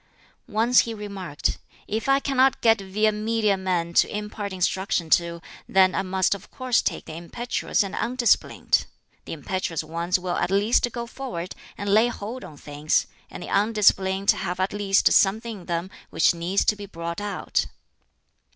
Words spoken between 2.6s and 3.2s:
get via